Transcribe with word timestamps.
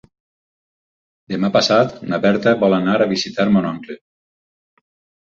Demà 1.33 1.51
passat 1.59 1.95
na 2.13 2.21
Berta 2.25 2.57
vol 2.65 2.77
anar 2.81 2.99
a 3.07 3.11
visitar 3.15 3.49
mon 3.55 3.73
oncle. 3.77 4.03